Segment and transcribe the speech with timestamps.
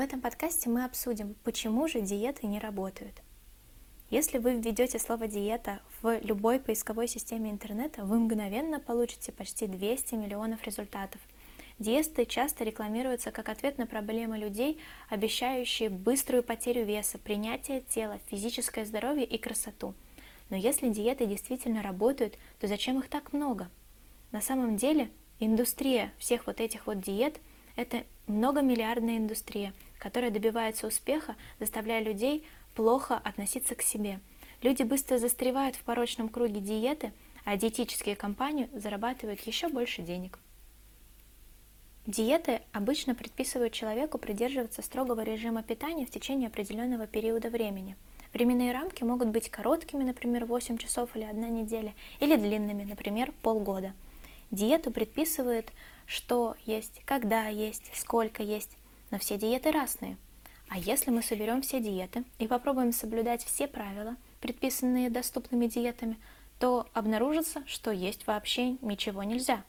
[0.00, 3.20] В этом подкасте мы обсудим, почему же диеты не работают.
[4.08, 10.14] Если вы введете слово «диета» в любой поисковой системе интернета, вы мгновенно получите почти 200
[10.14, 11.20] миллионов результатов.
[11.78, 14.80] Диеты часто рекламируются как ответ на проблемы людей,
[15.10, 19.92] обещающие быструю потерю веса, принятие тела, физическое здоровье и красоту.
[20.48, 23.68] Но если диеты действительно работают, то зачем их так много?
[24.32, 25.10] На самом деле
[25.40, 27.38] индустрия всех вот этих вот диет–
[27.76, 32.44] это многомиллиардная индустрия, которая добивается успеха, заставляя людей
[32.74, 34.20] плохо относиться к себе.
[34.62, 37.12] Люди быстро застревают в порочном круге диеты,
[37.44, 40.38] а диетические компании зарабатывают еще больше денег.
[42.06, 47.96] Диеты обычно предписывают человеку придерживаться строгого режима питания в течение определенного периода времени.
[48.32, 53.92] Временные рамки могут быть короткими, например, 8 часов или одна неделя, или длинными, например, полгода.
[54.50, 55.72] Диету предписывают,
[56.10, 58.76] что есть, когда есть, сколько есть,
[59.10, 60.16] но все диеты разные–
[60.70, 66.16] а если мы соберем все диеты и попробуем соблюдать все правила, предписанные доступными диетами,
[66.60, 69.64] то обнаружится, что есть вообще ничего нельзя.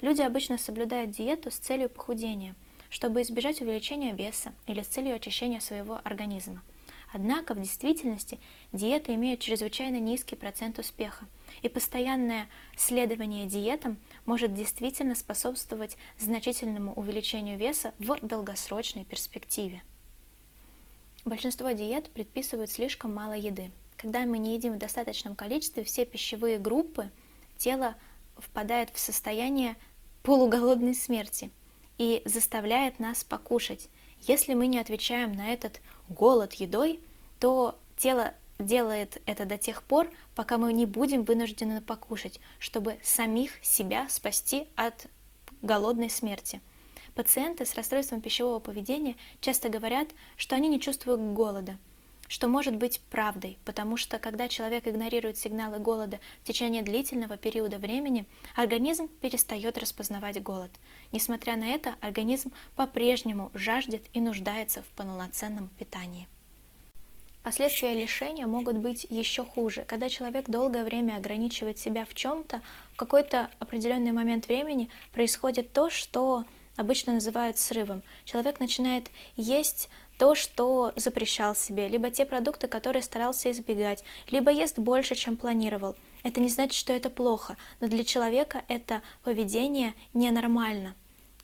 [0.00, 2.54] Люди обычно соблюдают диету с целью похудения,
[2.90, 6.62] чтобы избежать увеличения веса или с целью очищения своего организма.
[7.12, 8.40] Однако в действительности
[8.72, 11.26] диеты имеют чрезвычайно низкий процент успеха,
[11.62, 19.82] и постоянное следование диетам может действительно способствовать значительному увеличению веса в долгосрочной перспективе.
[21.24, 23.70] Большинство диет предписывают слишком мало еды.
[23.96, 27.10] Когда мы не едим в достаточном количестве, все пищевые группы
[27.56, 27.96] тело
[28.36, 29.76] впадает в состояние
[30.22, 31.50] полуголодной смерти
[31.98, 33.88] и заставляет нас покушать.
[34.22, 37.00] Если мы не отвечаем на этот голод едой,
[37.38, 43.52] то тело делает это до тех пор, пока мы не будем вынуждены покушать, чтобы самих
[43.62, 45.06] себя спасти от
[45.62, 46.60] голодной смерти.
[47.14, 51.78] Пациенты с расстройством пищевого поведения часто говорят, что они не чувствуют голода,
[52.28, 57.78] что может быть правдой, потому что когда человек игнорирует сигналы голода в течение длительного периода
[57.78, 60.70] времени, организм перестает распознавать голод.
[61.12, 66.28] Несмотря на это, организм по-прежнему жаждет и нуждается в полноценном питании.
[67.46, 69.84] Последствия лишения могут быть еще хуже.
[69.86, 72.60] Когда человек долгое время ограничивает себя в чем-то,
[72.92, 76.44] в какой-то определенный момент времени происходит то, что
[76.76, 78.02] обычно называют срывом.
[78.24, 79.88] Человек начинает есть
[80.18, 85.94] то, что запрещал себе, либо те продукты, которые старался избегать, либо ест больше, чем планировал.
[86.22, 90.94] Это не значит, что это плохо, но для человека это поведение ненормально,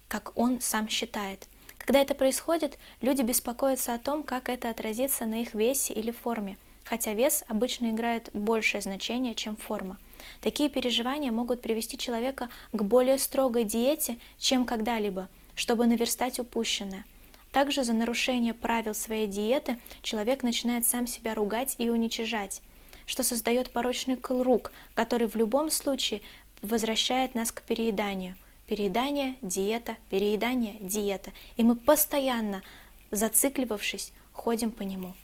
[0.09, 1.47] как он сам считает.
[1.78, 6.56] Когда это происходит, люди беспокоятся о том, как это отразится на их весе или форме,
[6.84, 9.99] хотя вес обычно играет большее значение, чем форма.
[10.41, 17.04] Такие переживания могут привести человека к более строгой диете, чем когда-либо, чтобы наверстать упущенное.
[17.53, 22.63] Также за нарушение правил своей диеты человек начинает сам себя ругать и уничижать,
[23.05, 26.23] что создает порочный круг, который в любом случае
[26.63, 28.37] возвращает нас к перееданию.
[28.67, 31.33] Переедание, диета, переедание, диета.
[31.59, 32.63] И мы постоянно,
[33.11, 35.15] зацикливавшись, ходим по нему.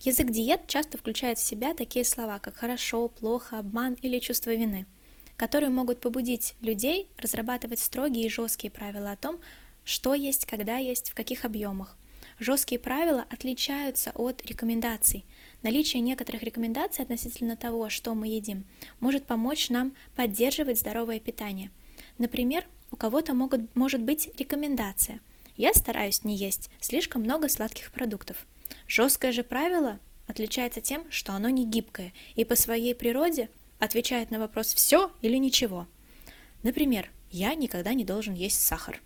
[0.00, 4.84] Язык диет часто включает в себя такие слова, как хорошо, плохо, обман или чувство вины,
[5.38, 9.38] которые могут побудить людей разрабатывать строгие и жесткие правила о том,
[9.86, 11.96] что есть, когда есть, в каких объемах.
[12.38, 15.24] Жесткие правила отличаются от рекомендаций.
[15.62, 18.66] Наличие некоторых рекомендаций относительно того, что мы едим,
[19.00, 21.70] может помочь нам поддерживать здоровое питание.
[22.18, 25.20] Например, у кого-то могут, может быть рекомендация.
[25.56, 28.44] Я стараюсь не есть слишком много сладких продуктов–
[28.88, 33.48] Жесткое же правило отличается тем, что оно не гибкое и по своей природе
[33.78, 35.86] отвечает на вопрос «все» или «ничего».
[36.62, 39.00] Например, я никогда не должен есть сахар.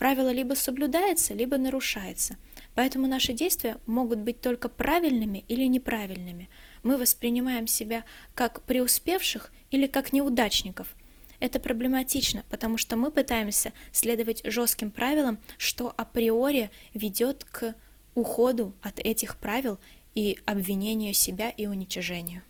[0.00, 2.38] Правило либо соблюдается, либо нарушается.
[2.74, 6.48] Поэтому наши действия могут быть только правильными или неправильными.
[6.82, 10.96] Мы воспринимаем себя как преуспевших или как неудачников.
[11.38, 17.74] Это проблематично, потому что мы пытаемся следовать жестким правилам, что априори ведет к
[18.14, 19.78] уходу от этих правил
[20.14, 22.40] и обвинению себя и уничижению.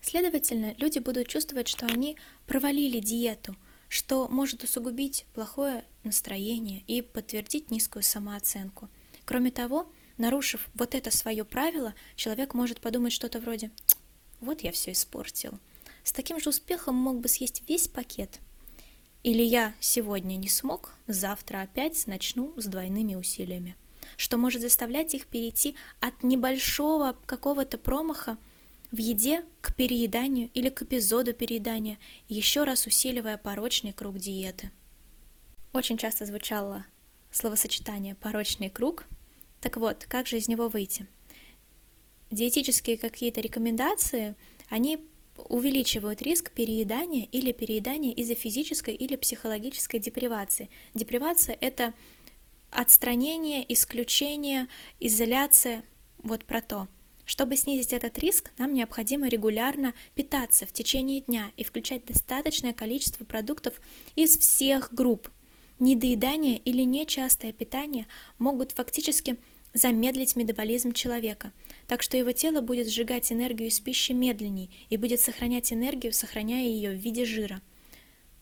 [0.00, 3.56] Следовательно, люди будут чувствовать, что они провалили диету,
[3.94, 8.88] что может усугубить плохое настроение и подтвердить низкую самооценку.
[9.24, 9.88] Кроме того,
[10.18, 13.70] нарушив вот это свое правило, человек может подумать что-то вроде
[14.40, 15.60] «вот я все испортил».
[16.02, 18.40] С таким же успехом мог бы съесть весь пакет.
[19.22, 23.76] Или я сегодня не смог, завтра опять начну с двойными усилиями
[24.16, 28.38] что может заставлять их перейти от небольшого какого-то промаха
[28.94, 31.98] в еде к перееданию или к эпизоду переедания,
[32.28, 34.70] еще раз усиливая порочный круг диеты.
[35.72, 36.86] Очень часто звучало
[37.32, 39.06] словосочетание «порочный круг».
[39.60, 41.08] Так вот, как же из него выйти?
[42.30, 44.36] Диетические какие-то рекомендации,
[44.68, 45.00] они
[45.36, 50.70] увеличивают риск переедания или переедания из-за физической или психологической депривации.
[50.94, 51.94] Депривация– это
[52.70, 54.68] отстранение, исключение,
[55.00, 55.82] изоляция,
[56.18, 56.86] вот про то.
[57.24, 63.24] Чтобы снизить этот риск, нам необходимо регулярно питаться в течение дня и включать достаточное количество
[63.24, 63.80] продуктов
[64.14, 65.30] из всех групп.
[65.78, 68.06] Недоедание или нечастое питание
[68.38, 69.36] могут фактически
[69.72, 71.52] замедлить метаболизм человека,
[71.88, 76.64] так что его тело будет сжигать энергию из пищи медленнее и будет сохранять энергию, сохраняя
[76.64, 77.60] ее в виде жира.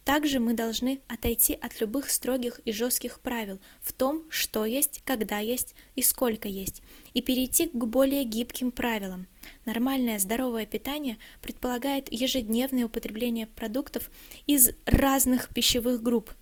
[0.05, 5.39] Также мы должны отойти от любых строгих и жестких правил в том, что есть, когда
[5.39, 6.83] есть и сколько есть,
[7.15, 9.29] и перейти к более гибким правилам.
[9.65, 14.11] Нормальное здоровое питание предполагает ежедневное употребление продуктов
[14.47, 16.33] из разных пищевых групп,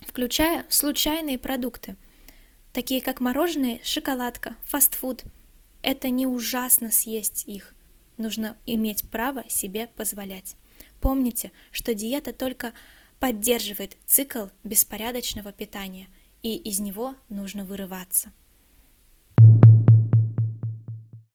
[0.00, 1.96] включая случайные продукты,
[2.72, 5.22] такие как мороженое, шоколадка, фастфуд.
[5.82, 7.74] Это не ужасно съесть их,
[8.16, 10.56] нужно иметь право себе позволять.
[11.00, 12.72] Помните, что диета только
[13.20, 16.08] поддерживает цикл беспорядочного питания,
[16.42, 18.32] и из него нужно вырываться.